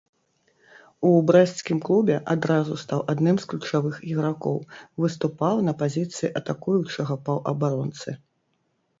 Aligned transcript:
У 1.07 1.09
брэсцкім 1.31 1.81
клубе 1.89 2.15
адразу 2.33 2.77
стаў 2.83 3.03
адным 3.13 3.35
з 3.43 3.51
ключавых 3.51 3.99
ігракоў, 4.11 4.57
выступаў 5.05 5.61
на 5.67 5.73
пазіцыі 5.83 6.31
атакуючага 6.41 7.19
паўабаронцы. 7.29 8.09